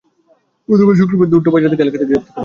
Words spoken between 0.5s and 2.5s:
গতকাল শুক্রবার সন্ধ্যায় ধুনট বাজার এলাকা থেকে তাঁকে গ্রেপ্তার করা হয়।